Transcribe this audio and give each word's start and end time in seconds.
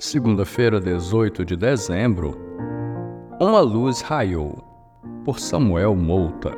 Segunda-feira, 0.00 0.80
18 0.80 1.44
de 1.44 1.56
dezembro, 1.56 2.38
uma 3.40 3.58
luz 3.58 4.00
raiou. 4.00 4.62
Por 5.24 5.40
Samuel 5.40 5.96
Mouta. 5.96 6.54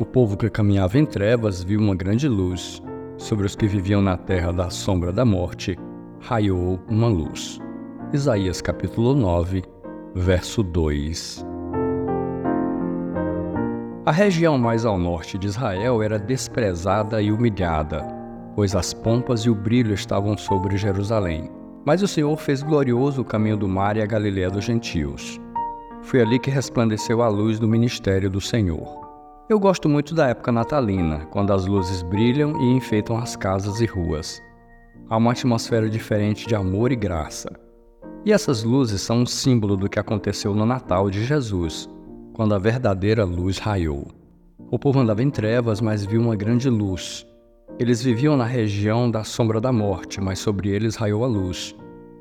O 0.00 0.04
povo 0.04 0.36
que 0.36 0.50
caminhava 0.50 0.98
em 0.98 1.06
trevas 1.06 1.62
viu 1.62 1.78
uma 1.78 1.94
grande 1.94 2.26
luz. 2.26 2.82
Sobre 3.16 3.46
os 3.46 3.54
que 3.54 3.68
viviam 3.68 4.02
na 4.02 4.16
terra 4.16 4.52
da 4.52 4.70
sombra 4.70 5.12
da 5.12 5.24
morte, 5.24 5.78
raiou 6.18 6.80
uma 6.88 7.06
luz. 7.06 7.60
Isaías 8.12 8.60
capítulo 8.60 9.14
9, 9.14 9.62
verso 10.12 10.60
2. 10.60 11.46
A 14.04 14.10
região 14.10 14.58
mais 14.58 14.84
ao 14.84 14.98
norte 14.98 15.38
de 15.38 15.46
Israel 15.46 16.02
era 16.02 16.18
desprezada 16.18 17.22
e 17.22 17.30
humilhada, 17.30 18.04
pois 18.56 18.74
as 18.74 18.92
pompas 18.92 19.42
e 19.42 19.50
o 19.50 19.54
brilho 19.54 19.94
estavam 19.94 20.36
sobre 20.36 20.76
Jerusalém. 20.76 21.59
Mas 21.84 22.02
o 22.02 22.08
Senhor 22.08 22.36
fez 22.36 22.62
glorioso 22.62 23.22
o 23.22 23.24
caminho 23.24 23.56
do 23.56 23.68
mar 23.68 23.96
e 23.96 24.02
a 24.02 24.06
Galiléia 24.06 24.50
dos 24.50 24.64
gentios. 24.64 25.40
Foi 26.02 26.20
ali 26.20 26.38
que 26.38 26.50
resplandeceu 26.50 27.22
a 27.22 27.28
luz 27.28 27.58
do 27.58 27.68
ministério 27.68 28.30
do 28.30 28.40
Senhor. 28.40 29.00
Eu 29.48 29.58
gosto 29.58 29.88
muito 29.88 30.14
da 30.14 30.28
época 30.28 30.52
natalina, 30.52 31.26
quando 31.26 31.52
as 31.52 31.66
luzes 31.66 32.02
brilham 32.02 32.60
e 32.60 32.76
enfeitam 32.76 33.16
as 33.16 33.34
casas 33.34 33.80
e 33.80 33.86
ruas. 33.86 34.40
Há 35.08 35.16
uma 35.16 35.32
atmosfera 35.32 35.90
diferente 35.90 36.46
de 36.46 36.54
amor 36.54 36.92
e 36.92 36.96
graça. 36.96 37.50
E 38.24 38.32
essas 38.32 38.62
luzes 38.62 39.00
são 39.00 39.22
um 39.22 39.26
símbolo 39.26 39.76
do 39.76 39.88
que 39.88 39.98
aconteceu 39.98 40.54
no 40.54 40.66
Natal 40.66 41.10
de 41.10 41.24
Jesus, 41.24 41.88
quando 42.32 42.54
a 42.54 42.58
verdadeira 42.58 43.24
luz 43.24 43.58
raiou. 43.58 44.06
O 44.70 44.78
povo 44.78 45.00
andava 45.00 45.22
em 45.22 45.30
trevas, 45.30 45.80
mas 45.80 46.04
viu 46.04 46.20
uma 46.20 46.36
grande 46.36 46.70
luz. 46.70 47.26
Eles 47.80 48.02
viviam 48.02 48.36
na 48.36 48.44
região 48.44 49.10
da 49.10 49.24
sombra 49.24 49.58
da 49.58 49.72
morte, 49.72 50.20
mas 50.20 50.38
sobre 50.38 50.68
eles 50.68 50.96
raiou 50.96 51.24
a 51.24 51.26
luz. 51.26 51.74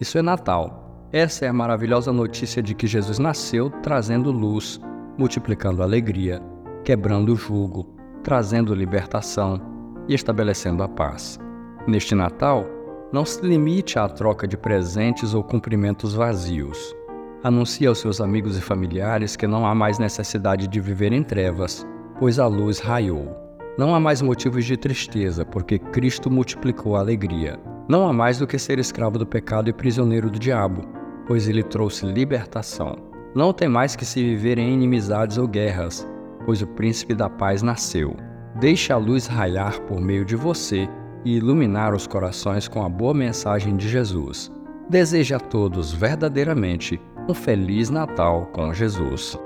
Isso 0.00 0.18
é 0.18 0.22
Natal. 0.22 1.06
Essa 1.12 1.44
é 1.44 1.48
a 1.48 1.52
maravilhosa 1.52 2.12
notícia 2.12 2.60
de 2.60 2.74
que 2.74 2.88
Jesus 2.88 3.20
nasceu 3.20 3.70
trazendo 3.80 4.32
luz, 4.32 4.80
multiplicando 5.16 5.80
alegria, 5.80 6.42
quebrando 6.82 7.32
o 7.32 7.36
jugo, 7.36 7.86
trazendo 8.24 8.74
libertação 8.74 9.60
e 10.08 10.14
estabelecendo 10.14 10.82
a 10.82 10.88
paz. 10.88 11.38
Neste 11.86 12.16
Natal, 12.16 12.66
não 13.12 13.24
se 13.24 13.40
limite 13.46 13.96
à 13.96 14.08
troca 14.08 14.48
de 14.48 14.56
presentes 14.56 15.34
ou 15.34 15.44
cumprimentos 15.44 16.14
vazios. 16.14 16.96
Anuncie 17.44 17.86
aos 17.86 17.98
seus 17.98 18.20
amigos 18.20 18.58
e 18.58 18.60
familiares 18.60 19.36
que 19.36 19.46
não 19.46 19.64
há 19.64 19.72
mais 19.72 20.00
necessidade 20.00 20.66
de 20.66 20.80
viver 20.80 21.12
em 21.12 21.22
trevas, 21.22 21.86
pois 22.18 22.40
a 22.40 22.48
luz 22.48 22.80
raiou. 22.80 23.43
Não 23.76 23.92
há 23.92 23.98
mais 23.98 24.22
motivos 24.22 24.64
de 24.64 24.76
tristeza, 24.76 25.44
porque 25.44 25.80
Cristo 25.80 26.30
multiplicou 26.30 26.94
a 26.94 27.00
alegria. 27.00 27.58
Não 27.88 28.06
há 28.06 28.12
mais 28.12 28.38
do 28.38 28.46
que 28.46 28.56
ser 28.56 28.78
escravo 28.78 29.18
do 29.18 29.26
pecado 29.26 29.68
e 29.68 29.72
prisioneiro 29.72 30.30
do 30.30 30.38
diabo, 30.38 30.82
pois 31.26 31.48
ele 31.48 31.62
trouxe 31.62 32.06
libertação. 32.06 32.96
Não 33.34 33.52
tem 33.52 33.68
mais 33.68 33.96
que 33.96 34.04
se 34.04 34.22
viver 34.22 34.58
em 34.58 34.72
inimizades 34.72 35.38
ou 35.38 35.48
guerras, 35.48 36.06
pois 36.46 36.62
o 36.62 36.68
príncipe 36.68 37.14
da 37.14 37.28
paz 37.28 37.62
nasceu. 37.62 38.16
Deixe 38.60 38.92
a 38.92 38.96
luz 38.96 39.26
raiar 39.26 39.80
por 39.82 40.00
meio 40.00 40.24
de 40.24 40.36
você 40.36 40.88
e 41.24 41.36
iluminar 41.36 41.94
os 41.94 42.06
corações 42.06 42.68
com 42.68 42.84
a 42.84 42.88
boa 42.88 43.12
mensagem 43.12 43.76
de 43.76 43.88
Jesus. 43.88 44.52
Desejo 44.88 45.34
a 45.34 45.40
todos 45.40 45.92
verdadeiramente 45.92 47.00
um 47.28 47.34
feliz 47.34 47.90
Natal 47.90 48.46
com 48.52 48.72
Jesus. 48.72 49.36